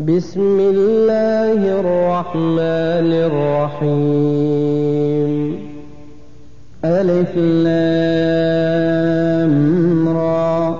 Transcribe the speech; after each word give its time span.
بسم 0.00 0.60
الله 0.60 1.80
الرحمن 1.80 3.12
الرحيم 3.84 5.30
ألف 6.84 7.36
لام 8.56 9.54
را 10.08 10.76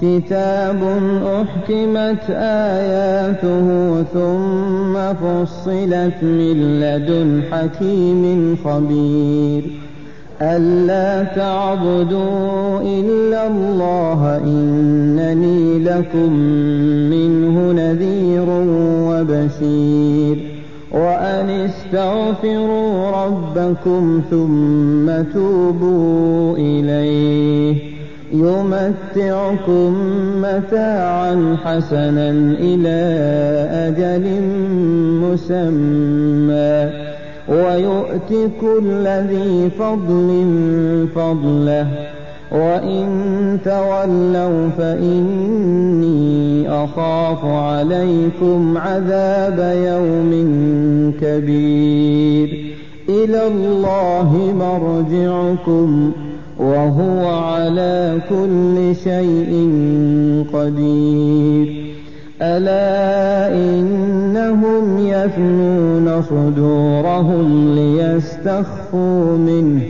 كتاب 0.00 0.80
أحكمت 1.26 2.30
آياته 2.70 3.66
ثم 4.14 4.94
فصلت 5.14 6.18
من 6.22 6.80
لدن 6.80 7.42
حكيم 7.52 8.56
خبير 8.64 9.81
ألا 10.42 11.24
تعبدوا 11.24 12.80
إلا 12.80 13.46
الله 13.46 14.36
إنني 14.44 15.78
لكم 15.78 16.32
منه 17.10 17.72
نذير 17.72 18.44
وبشير. 19.08 20.36
وأن 20.92 21.50
استغفروا 21.50 23.10
ربكم 23.24 24.22
ثم 24.30 25.32
توبوا 25.34 26.56
إليه. 26.56 27.76
يمتعكم 28.32 29.94
متاعا 30.42 31.56
حسنا 31.64 32.30
إلى 32.60 32.98
أجل 33.88 34.42
مسمى. 35.22 37.01
ويؤت 37.48 38.50
كل 38.60 39.06
ذي 39.06 39.70
فضل 39.78 40.46
فضله. 41.14 41.86
وإن 42.52 43.06
تولوا 43.64 44.68
فإني 44.78 46.68
أخاف 46.84 47.44
عليكم 47.44 48.78
عذاب 48.78 49.74
يوم 49.86 50.32
كبير. 51.20 52.72
إلى 53.08 53.46
الله 53.46 54.54
مرجعكم 54.58 56.12
وهو 56.58 57.26
على 57.26 58.18
كل 58.28 58.96
شيء 59.04 59.70
قدير. 60.52 61.91
ألا 62.42 63.54
إنهم 63.54 64.98
يثنون 64.98 66.22
صدورهم 66.22 67.74
ليستخفوا 67.74 69.36
منه 69.36 69.82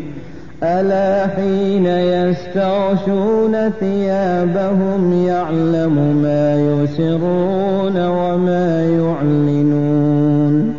ألا 0.63 1.27
حين 1.27 1.87
يستغشون 1.87 3.71
ثيابهم 3.81 5.27
يعلم 5.27 5.95
ما 6.23 6.57
يسرون 6.57 8.07
وما 8.07 8.87
يعلنون 8.87 10.75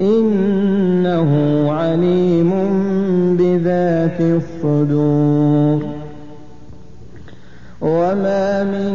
إنه 0.00 1.32
عليم 1.72 2.52
بذات 3.38 4.20
الصدور 4.20 5.82
وما 7.80 8.64
من 8.64 8.94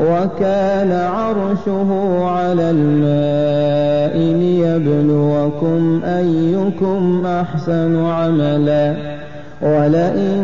وكان 0.00 0.92
عرشه 0.92 1.88
على 2.24 2.70
الماء 2.70 4.16
ليبلوكم 4.18 6.00
أيكم 6.04 7.26
أحسن 7.26 8.04
عملا. 8.04 8.94
ولئن 9.62 10.42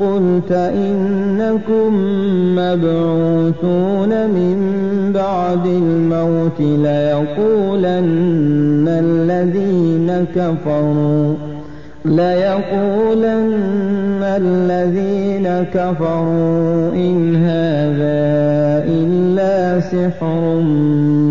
قلت 0.00 0.52
إنكم 0.52 1.94
مبعوثون 2.56 4.08
من 4.08 4.56
بعد 5.14 5.66
الموت 5.66 6.60
ليقولن 6.60 8.04
الذين 8.88 10.26
كفروا. 10.34 11.51
ليقولن 12.04 13.52
الذين 14.22 15.48
كفروا 15.74 16.92
إن 16.94 17.36
هذا 17.36 18.84
إلا 18.88 19.80
سحر 19.80 20.60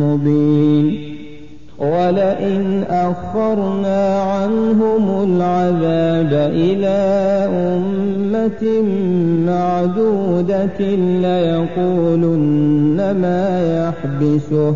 مبين 0.04 1.12
ولئن 1.80 2.84
أخرنا 2.90 4.22
عنهم 4.22 5.24
العذاب 5.24 6.34
إلى 6.54 7.00
أمة 7.52 8.64
معدودة 9.48 10.80
ليقولن 11.22 12.98
ما 13.22 13.44
يحبسه 13.78 14.76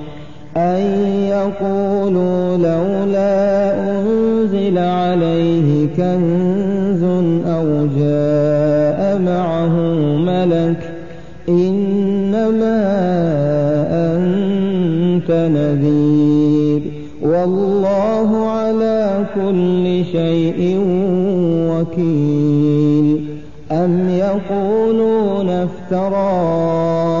أن 0.57 0.81
يقولوا 1.29 2.57
لولا 2.57 3.73
أنزل 3.91 4.77
عليه 4.77 5.87
كنز 5.97 7.03
أو 7.47 7.87
جاء 7.97 9.19
معه 9.25 9.75
ملك 10.17 10.93
إنما 11.49 12.81
أنت 13.91 15.31
نذير 15.31 16.81
والله 17.21 18.49
على 18.49 19.25
كل 19.35 20.05
شيء 20.11 20.77
وكيل 21.71 23.25
أم 23.71 24.09
يقولون 24.09 25.49
افتراه 25.49 27.20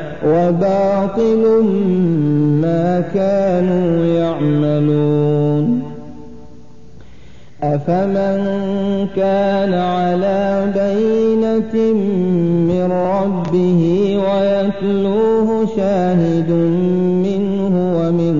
وباطل 0.25 1.63
ما 2.61 3.03
كانوا 3.13 4.05
يعملون. 4.05 5.81
أفمن 7.63 8.41
كان 9.15 9.73
على 9.73 10.71
بينة 10.75 11.93
من 12.69 12.91
ربه 12.91 13.81
ويتلوه 14.25 15.65
شاهد 15.75 16.51
منه 17.25 17.73
ومن 17.97 18.35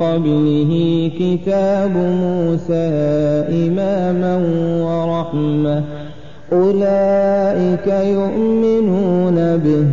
قبله 0.00 0.72
كتاب 1.18 1.96
موسى 1.96 2.88
إماما 3.66 4.34
ورحمة 4.86 5.82
أولئك 6.52 7.86
يؤمنون 7.86 9.56
به. 9.56 9.86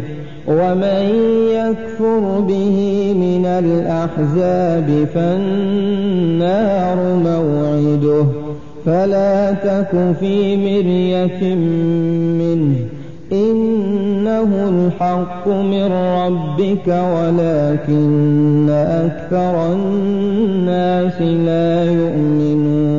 ومن 0.49 1.09
يكفر 1.51 2.39
به 2.39 2.77
من 3.13 3.45
الأحزاب 3.45 5.07
فالنار 5.13 6.97
موعده. 7.23 8.25
فلا 8.85 9.51
تك 9.51 10.15
في 10.19 10.57
مرية 10.57 11.55
منه. 12.39 12.75
إنه 13.31 14.69
الحق 14.69 15.47
من 15.47 15.91
ربك 15.93 16.87
ولكن 16.87 18.69
أكثر 18.69 19.73
الناس 19.73 21.21
لا 21.21 21.83
يؤمنون. 21.83 22.98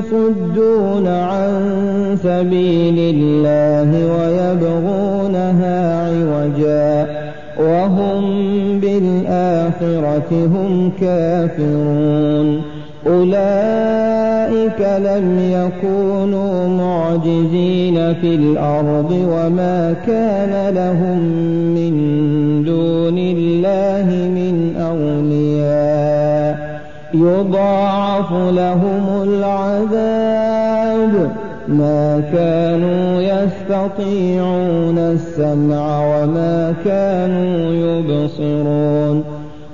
يصدون 0.00 1.06
عن 1.06 1.52
سبيل 2.22 2.98
الله 2.98 3.90
ويبغونها 4.16 5.78
عوجا 6.06 7.06
وهم 7.58 8.22
بالآخرة 8.80 10.30
هم 10.32 10.92
كافرون. 11.00 12.62
أولئك 13.06 14.80
لم 14.80 15.26
يكونوا 15.52 16.68
معجزين 16.68 18.14
في 18.14 18.34
الأرض 18.34 19.10
وما 19.12 19.94
كان 20.06 20.74
لهم 20.74 21.18
من 21.74 21.94
دون 22.64 23.18
الله 23.18 24.06
من 24.36 24.76
أولياء. 24.76 25.39
يضاعف 27.14 28.32
لهم 28.32 29.22
العذاب. 29.22 31.30
ما 31.68 32.22
كانوا 32.32 33.22
يستطيعون 33.22 34.98
السمع 34.98 36.00
وما 36.00 36.74
كانوا 36.84 37.74
يبصرون. 37.74 39.24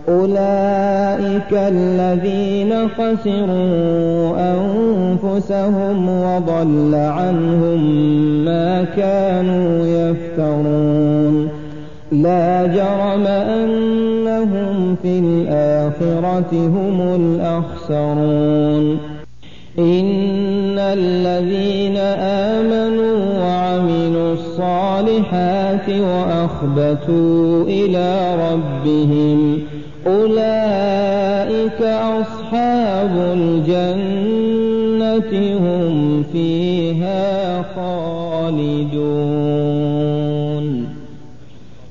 أولئك 0.08 1.52
الذين 1.52 2.88
خسروا 2.88 4.54
أنفسهم 4.54 6.08
وضل 6.08 6.94
عنهم 6.94 7.80
ما 8.44 8.84
كانوا 8.96 9.86
يفترون. 9.86 11.48
لا 12.12 12.66
جرم 12.66 13.26
أنهم 14.36 14.96
في 15.02 15.18
الآخرة 15.18 16.52
هم 16.52 17.00
الأخسرون. 17.20 18.98
إن 19.78 20.78
الذين 20.78 21.96
آمنوا 22.56 23.40
وعملوا 23.40 24.32
الصالحات 24.32 25.88
وأخبتوا 25.88 27.64
إلى 27.64 28.34
ربهم 28.50 29.58
أولئك 30.06 31.82
أصحاب 31.82 33.10
الجنة 33.38 35.32
هم 35.58 36.22
فيها 36.32 37.62
خالدون. 37.76 39.35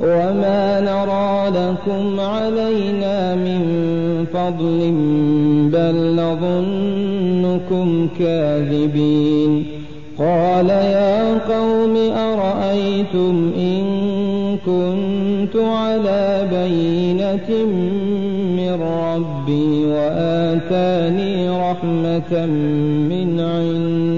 وما 0.00 0.80
نرى 0.80 1.50
لكم 1.50 2.20
علينا 2.20 3.34
من 3.34 3.62
فضل 4.32 4.78
بل 5.72 5.96
نظنكم 6.22 8.08
كاذبين 8.18 9.64
قال 10.18 10.68
يا 10.68 11.38
قوم 11.38 11.96
أرأيتم 11.96 13.52
إن 13.56 13.84
كنت 14.66 15.56
على 15.56 16.48
بينة 16.50 17.66
من 18.56 18.82
ربي 18.82 19.84
وآتاني 19.86 21.50
رحمة 21.50 22.46
من 23.10 23.40
عنده 23.40 24.17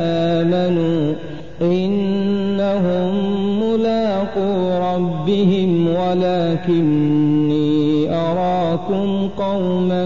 ولكني 5.87 7.71
أراكم 8.15 9.29
قوما 9.37 10.05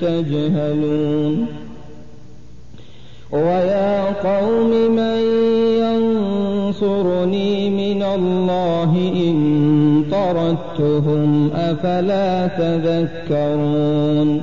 تجهلون 0.00 1.46
ويا 3.32 4.04
قوم 4.04 4.70
من 4.70 5.20
ينصرني 5.78 7.70
من 7.70 8.02
الله 8.02 9.12
إن 9.14 10.04
طردتهم 10.10 11.50
أفلا 11.54 12.46
تذكرون 12.46 14.42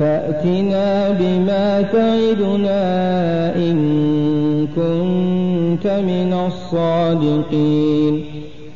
فأتنا 0.00 1.10
بما 1.10 1.82
تعدنا 1.82 2.82
إن 3.56 3.78
كنت 4.76 5.86
من 5.86 6.32
الصادقين. 6.46 8.24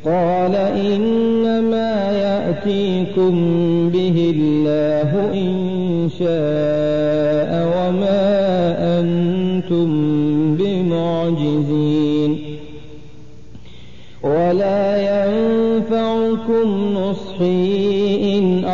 قال 0.04 0.54
إنما 0.54 2.12
يأتيكم 2.12 3.34
به 3.88 4.34
الله 4.36 5.10
إن 5.34 5.54
شاء 6.18 7.50
وما 7.74 8.20
أنتم 9.00 9.88
بمعجزين. 10.56 12.38
ولا 14.22 14.84
ينفعكم 14.96 16.68
نصحي 16.94 17.93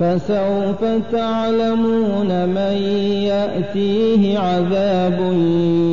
فسوف 0.00 0.84
تعلمون 1.12 2.48
من 2.48 2.76
يأتيه 3.22 4.38
عذاب 4.38 5.18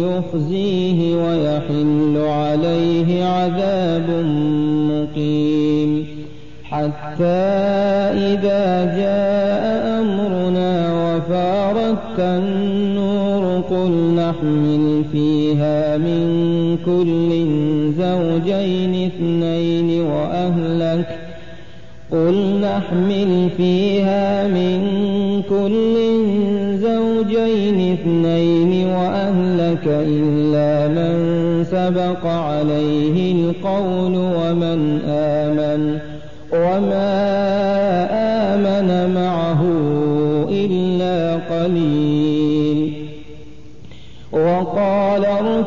يخزيه 0.03 1.15
ويحل 1.15 2.17
عليه 2.17 3.25
عذاب 3.25 4.09
مقيم. 4.89 6.05
حتى 6.63 7.23
إذا 8.13 8.85
جاء 8.85 10.01
أمرنا 10.01 10.93
وفارت 10.93 12.19
النور 12.19 13.61
قل 13.69 13.91
نحمل 14.15 15.03
فيها 15.11 15.97
من 15.97 16.77
كل 16.85 17.45
زوجين 17.97 19.05
اثنين 19.05 20.01
وأهلك 20.01 21.14
قل 22.15 22.59
نحمل 22.61 23.49
فيها 23.57 24.47
من 24.47 24.79
كل 25.49 25.95
زوجين 26.79 27.93
اثنين 27.93 28.87
وأهلك 28.87 29.85
إلا 29.87 30.87
من 30.87 31.15
سبق 31.63 32.25
عليه 32.25 33.31
القول 33.31 34.15
ومن 34.15 34.99
آمن 35.09 35.99
وما 36.53 37.64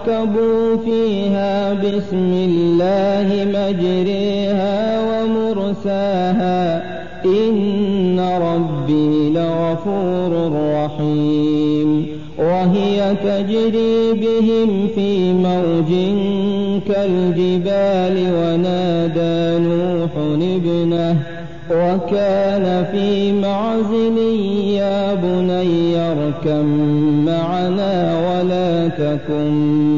وقال 0.09 0.19
اركبوا 0.19 0.77
فيها 0.85 1.73
بسم 1.73 2.33
الله 2.33 3.29
مجريها 3.45 5.01
ومرساها. 5.01 6.83
إن 7.25 8.21
ربي 8.21 9.31
لغفور 9.31 10.53
رحيم. 10.75 12.07
وهي 12.39 13.15
تجري 13.25 14.13
بهم 14.13 14.89
في 14.95 15.33
موج 15.33 15.91
كالجبال 16.89 18.17
ونادى 18.35 19.65
نوح 19.69 20.11
ابنه. 20.43 21.17
وكان 21.71 22.87
في 22.93 23.33
معزل 23.33 24.19
يا 24.69 25.15
بني 25.15 25.97
اركم 25.97 26.67
معنا 27.27 28.19
ولا 28.19 28.89
تكن 28.89 29.98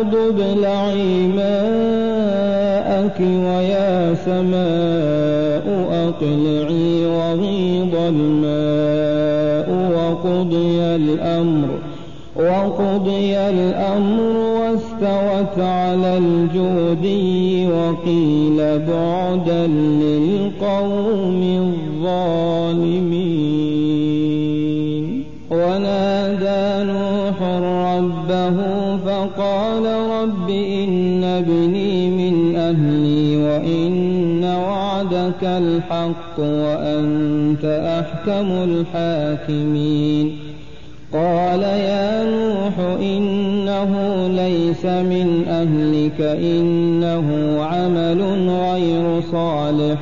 أرض 0.00 0.14
ابلعي 0.16 1.26
ماءك 1.36 3.20
ويا 3.20 4.14
سماء 4.14 5.66
أقلعي 5.92 7.06
وغيض 7.06 7.94
الماء 8.08 9.68
وقضي 9.94 10.80
الأمر 10.80 11.68
وقضي 12.36 13.36
الأمر 13.36 14.20
واستوت 14.36 15.58
على 15.58 16.18
الجودي 16.18 17.66
وقيل 17.66 18.58
بعدا 18.78 19.66
للقوم 20.02 21.40
الظالمين. 22.02 23.09
الحق 35.60 36.38
وأنت 36.38 37.64
أحكم 37.64 38.50
الحاكمين. 38.50 40.38
قال 41.12 41.62
يا 41.62 42.24
نوح 42.24 42.78
إنه 43.00 43.92
ليس 44.28 44.84
من 44.84 45.44
أهلك 45.48 46.20
إنه 46.20 47.58
عمل 47.62 48.22
غير 48.48 49.20
صالح. 49.32 49.98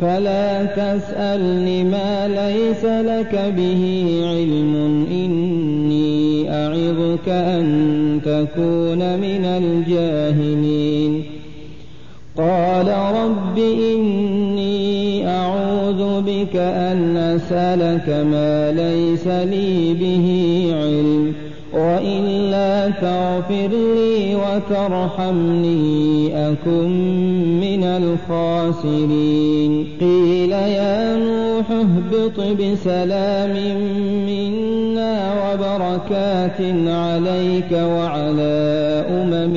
فلا 0.00 0.64
تسألني 0.64 1.84
ما 1.84 2.28
ليس 2.28 2.84
لك 2.84 3.52
به 3.56 3.82
علم 4.24 5.06
إني 5.10 6.50
أعظك 6.50 7.28
أن 7.28 8.20
تكون 8.24 8.98
من 8.98 9.44
الجاهلين. 9.44 11.22
قال 12.36 12.88
رب 12.88 13.58
إني 13.58 13.97
بك 16.38 16.56
أن 16.56 17.16
أسألك 17.16 18.08
ما 18.08 18.72
ليس 18.72 19.26
لي 19.26 19.94
به 19.94 20.26
علم 20.74 21.34
وإلا 21.72 22.88
تغفر 22.88 23.68
لي 23.68 24.34
وترحمني 24.34 26.36
أكن 26.50 26.88
من 27.60 27.84
الخاسرين. 27.84 29.86
قيل 30.00 30.52
يا 30.52 31.16
نوح 31.16 31.70
اهبط 31.70 32.40
بسلام 32.40 33.56
منا 34.26 35.32
وبركات 35.40 36.60
عليك 36.86 37.72
وعلى 37.72 39.04
أمم 39.10 39.56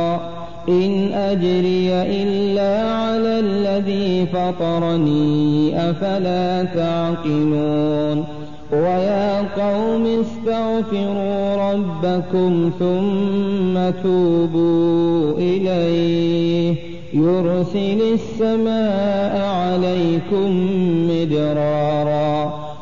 إن 0.69 1.13
أجري 1.13 1.89
إلا 1.91 2.95
على 2.95 3.39
الذي 3.39 4.25
فطرني 4.25 5.89
أفلا 5.89 6.63
تعقلون؟ 6.63 8.25
ويا 8.71 9.39
قوم 9.41 10.05
استغفروا 10.05 11.71
ربكم 11.71 12.71
ثم 12.79 14.01
توبوا 14.03 15.37
إليه. 15.37 16.75
يرسل 17.13 18.01
السماء 18.13 19.41
عليكم 19.41 20.67
مدرارا. 21.09 22.60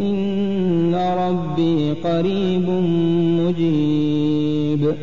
إن 0.00 0.94
ربي 0.94 1.92
قريب 2.04 2.68
مجيب 3.40 4.94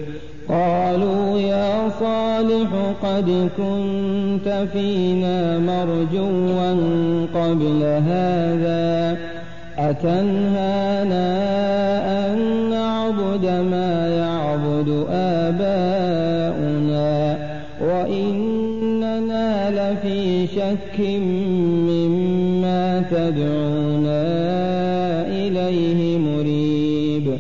قالوا 0.50 1.40
يا 1.40 1.90
صالح 2.00 2.70
قد 3.04 3.50
كنت 3.58 4.68
فينا 4.74 5.60
مرجوا 5.60 6.76
قبل 7.34 7.84
هذا 7.84 9.18
أتنهانا 9.78 11.28
أن 12.26 12.40
نعبد 12.70 13.46
ما 13.46 14.08
يعبد 14.18 15.06
آباؤنا 15.12 17.08
وإننا 17.82 19.50
لفي 19.72 20.48
شك 20.48 21.00
مما 21.90 23.04
تدعونا 23.12 23.77
إليه 25.70 26.18
مريب. 26.18 27.38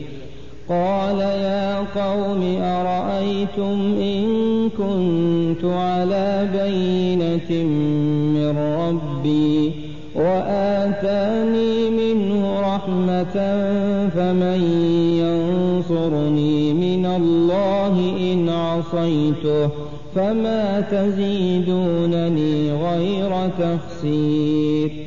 قال 0.70 1.20
يا 1.20 1.78
قوم 1.80 2.58
أرأيتم 2.62 3.78
إن 4.02 4.26
كنت 4.70 5.64
على 5.64 6.50
بينة 6.54 7.64
من 8.34 8.58
ربي 8.58 9.72
وآتاني 10.16 11.90
منه 11.90 12.60
رحمة 12.60 13.36
فمن 14.16 14.62
ينصرني 15.22 16.74
من 16.74 17.06
الله 17.06 17.96
إن 18.34 18.50
عصيته 18.50 19.70
فما 20.16 20.82
تزيدونني 20.92 22.72
غير 22.72 23.50
تخسير. 23.60 25.07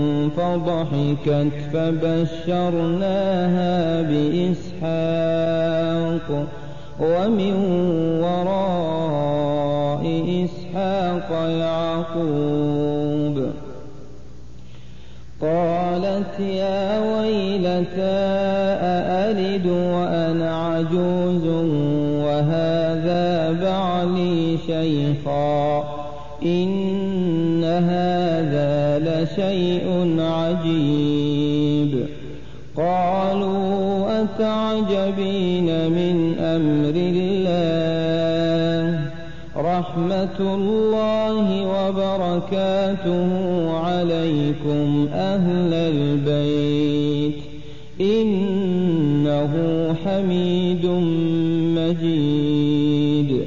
فضحكت 0.29 1.51
فبشرناها 1.73 2.51
بإسحاق. 4.01 4.87
ومن 6.99 7.53
وراء 8.23 10.03
إسحاق 10.45 11.31
يعقوب. 11.59 13.51
قالت 15.41 16.39
يا 16.39 16.99
ويلتى 16.99 18.21
أألد 18.81 19.65
وأنا 19.67 20.67
عجوز 20.67 21.45
وهذا 22.25 23.51
بعلي 23.61 24.57
شيخا. 24.67 25.83
إن 26.45 27.63
هذا 27.63 28.10
لشيء 29.01 30.15
عجيب. 30.19 32.05
قالوا 32.77 34.23
أتعجبين 34.23 35.65
من 35.65 36.35
أمر 36.39 36.93
الله؟ 36.95 37.91
رحمة 39.57 40.39
الله 40.39 41.47
وبركاته 41.65 43.29
عليكم 43.79 45.07
أهل 45.13 45.73
البيت. 45.73 47.35
إنه 48.01 49.53
حميد 50.05 50.85
مجيد. 51.77 53.41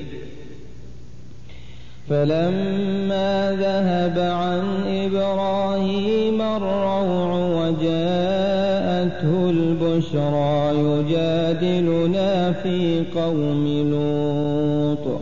فلما 2.11 3.57
ذهب 3.61 4.19
عن 4.19 4.87
إبراهيم 5.07 6.43
الروع 6.43 7.31
وجاءته 7.57 9.51
البشرى 9.51 10.79
يجادلنا 10.79 12.53
في 12.53 13.05
قوم 13.17 13.65
لوط. 13.91 15.21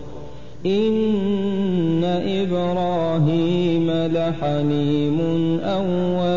إن 0.66 2.04
إبراهيم 2.26 3.90
لحليم 3.90 5.18
أواه 5.64 6.31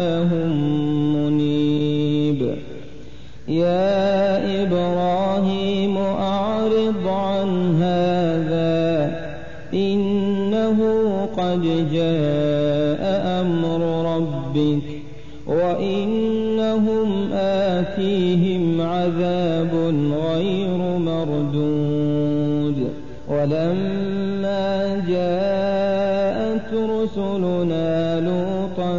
آتيهم 17.96 18.82
عذاب 18.82 19.74
غير 20.12 20.78
مردود. 20.98 22.90
ولما 23.30 25.04
جاءت 25.08 26.74
رسلنا 26.74 28.20
لوطا 28.20 28.94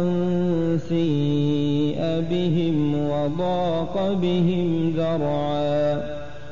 سيء 0.89 1.99
بهم 2.31 2.95
وضاق 3.09 4.17
بهم 4.21 4.93
ذرعا 4.97 6.01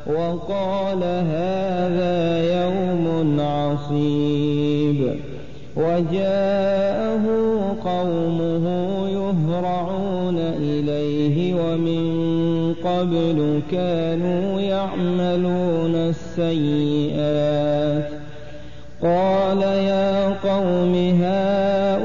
وقال 0.08 1.04
هذا 1.04 2.18
يوم 2.64 3.40
عصيب. 3.40 5.16
وجاءه 5.76 6.85
قبل 12.86 13.62
كانوا 13.72 14.62
يعملون 14.62 15.96
السيئات. 15.96 18.10
قال 19.04 19.62
يا 19.62 20.30
قوم 20.30 20.96
هؤلاء 21.22 22.00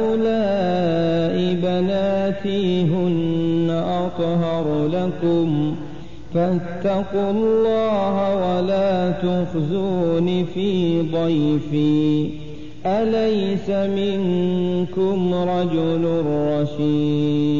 بناتي 1.55 2.83
هن 2.83 3.71
أطهر 3.71 4.87
لكم. 4.87 5.77
فاتقوا 6.35 7.31
الله 7.31 8.37
ولا 8.37 9.11
تخزون 9.11 10.45
في 10.55 11.03
ضيفي. 11.03 12.31
أليس 12.87 13.71
منكم 13.71 15.35
رجل 15.35 16.25
رشيد؟ 16.27 17.60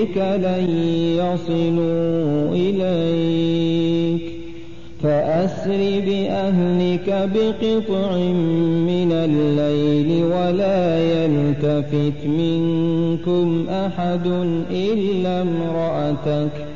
ربك 0.00 0.16
لن 0.16 0.68
يصلوا 1.18 2.54
إليك 2.54 4.32
فأسر 5.02 6.00
بأهلك 6.06 7.30
بقطع 7.34 8.16
من 8.86 9.12
الليل 9.12 10.24
ولا 10.24 10.98
يلتفت 10.98 12.26
منكم 12.26 13.66
أحد 13.68 14.26
إلا 14.70 15.42
امرأتك 15.42 16.66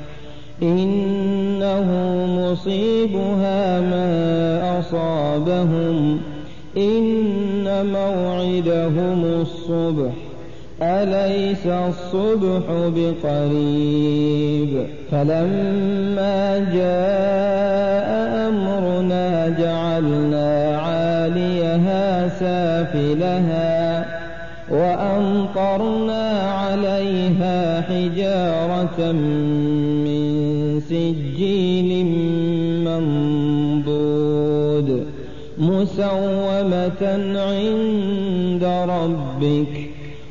إنه 0.62 1.88
مصيبها 2.26 3.80
ما 3.80 4.80
أصابهم 4.80 6.20
إن 6.76 7.86
موعدهم 7.92 9.24
الصبح 9.24 10.23
أليس 10.82 11.66
الصبح 11.66 12.62
بقريب؟ 12.68 14.14
فلما 15.10 16.58
جاء 16.58 18.08
أمرنا 18.48 19.48
جعلنا 19.48 20.78
عاليها 20.78 22.28
سافلها 22.28 24.06
وأمطرنا 24.70 26.30
عليها 26.40 27.80
حجارة 27.80 29.12
من 30.04 30.24
سجيل 30.80 32.06
منضود 32.84 34.34
مسومة 35.58 37.02
عند 37.36 38.64
ربك 38.64 39.83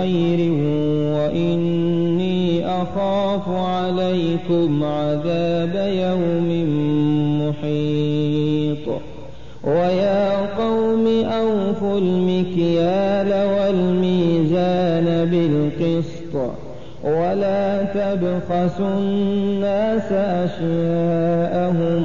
بخير 0.00 0.52
وإني 1.14 2.66
أخاف 2.66 3.48
عليكم 3.48 4.84
عذاب 4.84 5.74
يوم 5.94 6.48
محيط. 7.42 8.86
ويا 9.64 10.56
قوم 10.56 11.06
أوفوا 11.24 11.98
المكيال 11.98 13.32
والميزان 13.32 15.28
بالقسط. 15.30 16.34
ولا 17.04 17.82
تبخسوا 17.82 18.98
الناس 18.98 20.12
أشياءهم 20.46 22.04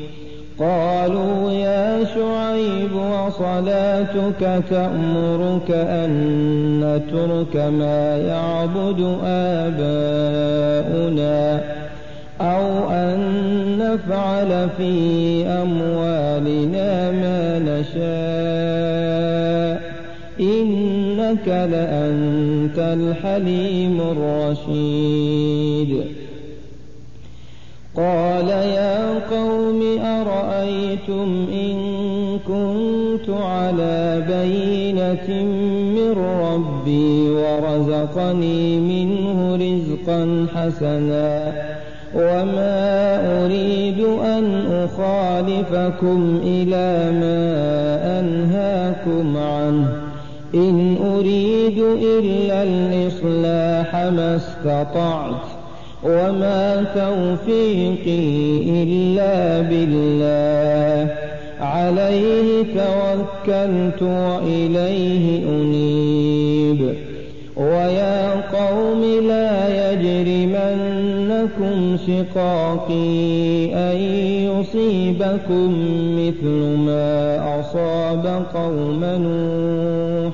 وصلاتك 3.41 4.63
تأمرك 4.69 5.71
أن 5.71 6.11
نترك 6.83 7.55
ما 7.55 8.17
يعبد 8.17 9.17
آباؤنا 9.25 11.41
أو 12.41 12.89
أن 12.89 13.19
نفعل 13.79 14.69
في 14.77 14.93
أموالنا 15.47 17.11
ما 17.11 17.59
نشاء. 17.59 18.01
إنك 20.39 21.47
لأنت 21.47 22.77
الحليم 22.77 24.01
الرشيد. 24.01 26.01
قال 27.95 28.49
يا 28.49 29.19
قوم 29.31 29.99
أرأيتم 29.99 31.47
إن 31.53 31.90
كنت 32.47 33.29
على 33.29 34.23
بينة 34.27 35.43
من 35.95 36.11
ربي 36.17 37.29
ورزقني 37.29 38.79
منه 38.79 39.55
رزقا 39.55 40.47
حسنا 40.55 41.53
وما 42.15 43.45
أريد 43.45 43.99
أن 43.99 44.45
أخالفكم 44.71 46.39
إلى 46.43 47.11
ما 47.11 47.39
أنهاكم 48.19 49.37
عنه. 49.37 50.11
إن 50.55 50.97
أريد 51.15 51.79
إلا 52.03 52.63
الإصلاح 52.63 53.95
ما 53.95 54.35
استطعت 54.35 55.45
وما 56.03 56.83
توفيقي 56.95 58.57
إلا 58.83 59.61
بالله. 59.61 61.20
عليه 61.61 62.63
توكلت 62.63 64.01
وإليه 64.01 65.49
أنيب. 65.49 66.93
ويا 67.55 68.31
قوم 68.31 69.01
لا 69.27 69.91
يجرمنكم 69.91 71.97
شقاقي 72.07 73.73
أن 73.73 73.97
يصيبكم 74.51 75.69
مثل 76.17 76.77
ما 76.85 77.41
أصاب 77.59 78.43
قوم 78.53 79.01
نوح. 79.03 80.33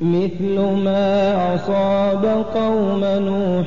مثل 0.00 0.60
ما 0.84 1.54
أصاب 1.54 2.44
قوم 2.54 3.00
نوح 3.00 3.66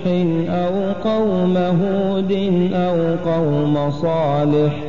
أو 0.50 0.74
قوم 1.10 1.58
هود 1.58 2.32
أو 2.74 2.98
قوم 3.32 3.92
صالح. 3.92 4.89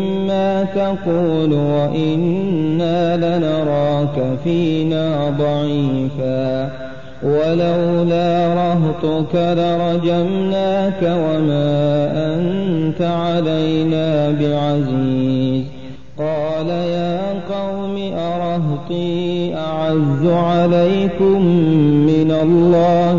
تقول 0.75 1.53
وإنا 1.53 3.17
لنراك 3.17 4.37
فينا 4.43 5.29
ضعيفا 5.39 6.69
ولولا 7.23 8.53
رهطك 8.53 9.35
لرجمناك 9.35 11.01
وما 11.03 12.11
أنت 12.33 13.01
علينا 13.01 14.31
بعزيز 14.31 15.63
قال 16.17 16.67
يا 16.67 17.19
قوم 17.53 18.13
أرهطي 18.17 19.55
أعز 19.55 20.25
عليكم 20.25 21.45
من 22.05 22.31
الله 22.31 23.17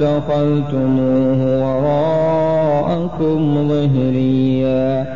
واتخذتموه 0.00 1.40
وراءكم 1.62 3.38
ظهريا 3.68 5.15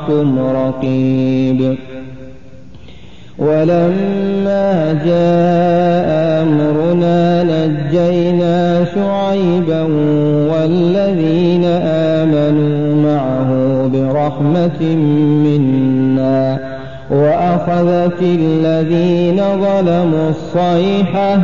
معكم 0.00 0.38
رقيب. 0.38 1.76
ولما 3.38 4.92
جاء 5.04 6.10
أمرنا 6.42 7.42
نجينا 7.42 8.84
شعيبا 8.84 9.82
والذين 10.52 11.64
آمنوا 11.84 13.02
معه 13.02 13.50
برحمة 13.94 14.82
منا 15.44 16.58
وأخذت 17.10 18.22
الذين 18.22 19.36
ظلموا 19.36 20.30
الصيحة 20.30 21.38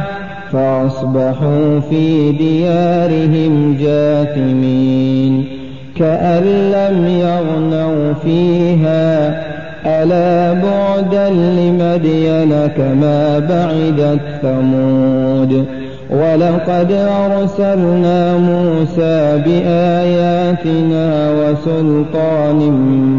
فأصبحوا 0.52 1.80
في 1.90 2.32
ديارهم 2.32 3.76
جاثمين. 3.80 5.55
كأن 5.98 6.44
لم 6.44 7.06
يغنوا 7.06 8.14
فيها. 8.24 9.42
ألا 9.86 10.52
بعدا 10.52 11.30
لمدين 11.30 12.66
كما 12.76 13.38
بعدت 13.38 14.20
ثمود. 14.42 15.64
ولقد 16.10 16.92
أرسلنا 16.92 18.36
موسى 18.36 19.42
بآياتنا 19.46 21.30
وسلطان 21.30 22.58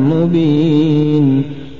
مبين. 0.10 1.44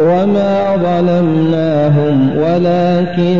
وما 0.00 0.76
ظلمناهم 0.76 2.30
ولكن 2.36 3.38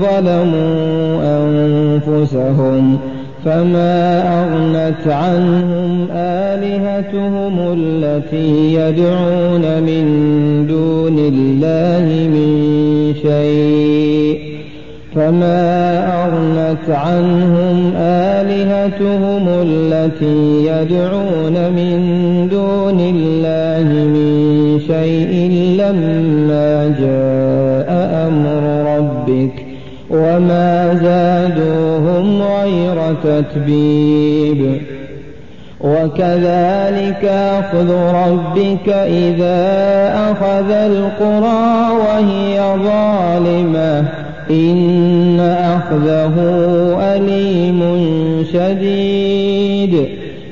ظلموا 0.00 1.22
أنفسهم 1.22 2.98
فما 3.44 4.22
أغنت 4.42 5.06
عنهم 5.06 6.08
آلهتهم 6.12 7.58
التي 7.78 8.74
يدعون 8.74 9.82
من 9.82 10.04
دون 10.68 11.18
الله 11.18 12.28
من 12.28 12.50
شيء 13.22 14.56
فما 15.14 15.98
أغنت 16.24 16.90
عنهم 16.90 17.92
آلهتهم 17.96 19.48
التي 19.48 20.66
يدعون 20.66 21.72
من 21.72 21.98
دون 22.50 23.00
الله 23.00 23.65
شيء 24.86 25.50
لما 25.78 26.94
جاء 27.00 27.88
أمر 28.28 28.96
ربك 28.96 29.66
وما 30.10 30.94
زادوهم 30.94 32.42
غير 32.42 33.14
تتبيب. 33.24 34.80
وكذلك 35.80 37.24
أخذ 37.24 37.92
ربك 37.92 38.88
إذا 38.88 40.12
أخذ 40.30 40.70
القرى 40.70 41.90
وهي 41.90 42.60
ظالمة. 42.84 44.04
إن 44.50 45.40
أخذه 45.40 46.34
أليم 47.00 47.82
شديد. 48.52 50.15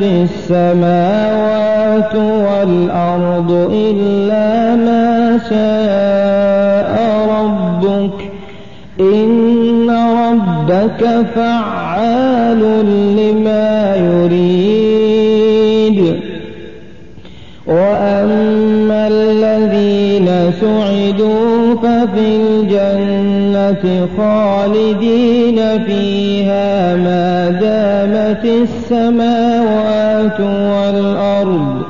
دامت 0.00 0.30
السماوات 0.30 2.14
والأرض 2.14 3.50
إلا 3.72 4.76
ما 4.76 5.38
شاء 5.48 6.92
ربك 7.40 8.18
إن 9.00 9.90
ربك 9.90 11.26
فعال 11.34 12.60
لما 13.16 13.96
يريد. 13.96 14.56
وأما 17.66 19.08
الذين 19.08 20.28
سعدوا 20.60 21.74
ففي 21.74 22.36
الجنة 23.70 24.08
خالدين 24.16 25.84
فيها 25.84 26.96
ما 26.96 27.50
دامت 27.50 28.44
السماوات 28.44 30.40
والأرض. 30.40 31.82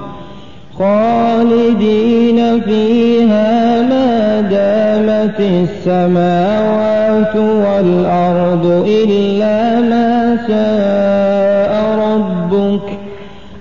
خالدين 0.79 2.61
فيها 2.61 3.83
ما 3.83 4.41
دامت 4.41 5.41
السماوات 5.41 7.37
والأرض 7.37 8.85
إلا 8.89 9.81
ما 9.81 10.39
شاء 10.49 11.73
ربك. 12.07 12.87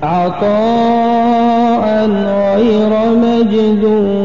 عطاء 0.04 1.86
غير 2.56 2.92
مجدود 3.16 4.25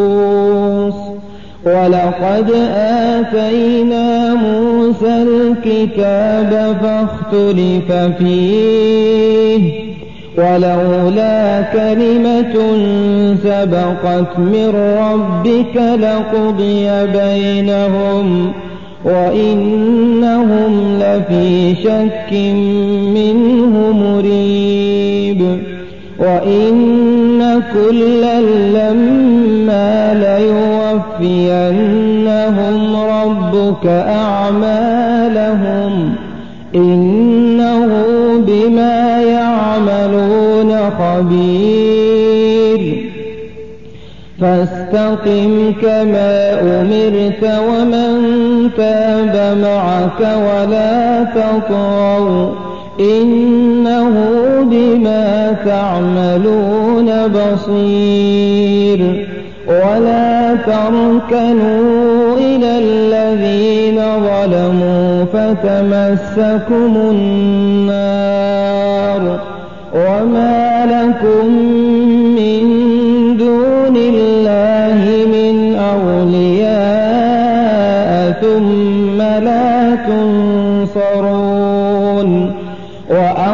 ولقد 1.65 2.51
آتينا 2.75 4.33
موسى 4.33 5.23
الكتاب 5.23 6.77
فاختلف 6.81 7.91
فيه 8.19 9.91
ولولا 10.37 11.61
كلمة 11.61 12.53
سبقت 13.43 14.39
من 14.39 14.73
ربك 14.99 15.75
لقضي 15.75 17.05
بينهم 17.05 18.51
وإنهم 19.05 20.99
لفي 20.99 21.75
شك 21.75 22.33
منه 23.13 23.91
مريب 23.91 25.61
وإن 26.19 27.61
كلا 27.73 28.41
لما 28.41 30.13
ليوفينهم 30.91 32.95
ربك 32.95 33.85
أعمالهم 34.07 35.93
إنه 36.75 37.89
بما 38.47 39.21
يعملون 39.21 40.71
خبير. 40.99 42.81
فاستقم 44.41 45.73
كما 45.81 46.61
أمرت 46.61 47.43
ومن 47.69 48.11
تاب 48.77 49.35
معك 49.61 50.19
ولا 50.19 51.23
تطغوا 51.23 52.49
إنه 52.99 54.13
بما 54.61 55.55
تعملون 55.65 57.09
بصير. 57.27 58.99
ولا 59.71 60.55
تركنوا 60.55 62.37
إلى 62.37 62.71
الذين 62.79 64.01
ظلموا 64.27 65.25
فتمسكم 65.33 66.91
النار 67.11 68.41
وما 69.95 70.85
لكم 70.85 71.45
من 72.35 72.63
دون 73.37 73.95
الله 73.97 75.01
من 75.35 75.55
أولياء 75.75 77.31
ثم 78.41 79.17
لا 79.21 79.95
تنصرون 79.95 80.30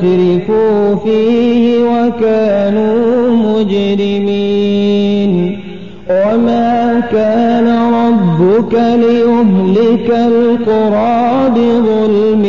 أترفوا 0.00 0.96
فيه 0.96 1.78
وكانوا 1.78 3.30
مجرمين. 3.30 5.32
وما 6.10 7.00
كان 7.12 7.78
ربك 7.94 8.74
ليهلك 8.74 10.10
القرى 10.10 11.50
بظلم 11.50 12.44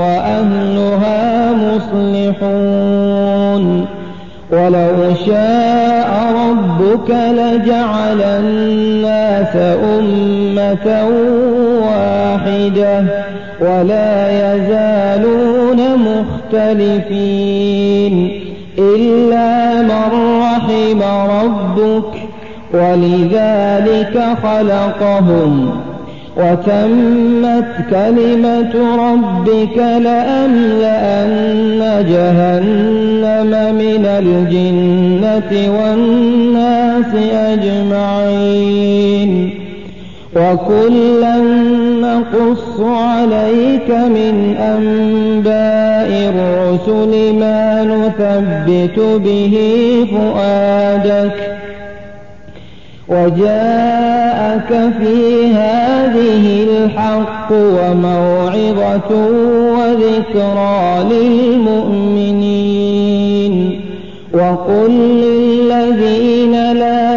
وأهلها 0.00 1.52
مصلحون. 1.52 3.64
ولو 4.52 5.14
شاء 5.26 6.08
ربك 6.34 7.10
لجعل 7.10 8.22
الناس 8.22 9.56
أمة 9.84 11.08
واحدة 11.82 13.04
ولا 13.60 14.30
يزالون 14.30 15.80
مختلفين 16.52 18.30
إلا 18.78 19.82
من 19.82 20.40
رحم 20.42 21.02
ربك 21.30 22.12
ولذلك 22.74 24.22
خلقهم 24.42 25.70
وتمت 26.36 27.64
كلمة 27.90 28.74
ربك 28.96 29.76
لأملأن 29.78 31.38
جهنم 32.08 33.50
من 33.74 34.04
الجنة 34.06 35.52
والناس 35.80 37.14
أجمعين 37.32 39.30
وكلا 40.36 41.36
نقص 42.18 42.80
عليك 42.80 43.90
من 43.90 44.56
أنباء 44.56 46.08
الرسل 46.34 47.34
ما 47.34 47.84
نثبت 47.84 48.98
به 48.98 49.54
فؤادك 50.12 51.58
وجاءك 53.08 54.68
في 55.00 55.46
هذه 55.52 56.66
الحق 56.70 57.52
وموعظة 57.52 59.10
وذكرى 59.78 61.04
للمؤمنين 61.10 62.48
وقل 64.34 64.90
للذين 64.90 66.72
لا 66.72 67.07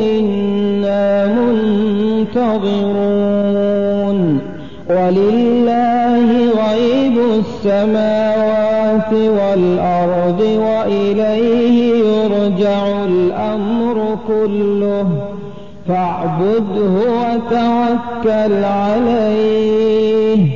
إنا 0.00 1.26
منتظرون. 1.26 2.78
ولله 4.90 6.26
غيب 6.68 7.18
السماوات 7.38 9.12
والأرض 9.12 10.40
وإليه 10.40 12.04
يرجع 12.04 13.04
الأمر 13.04 14.18
كله. 14.28 15.08
فاعبده 15.88 16.90
وتوكل 16.90 18.64
عليه. 18.64 20.55